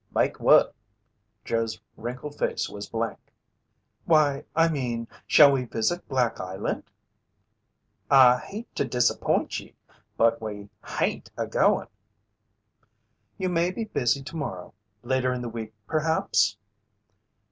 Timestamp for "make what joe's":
0.15-1.79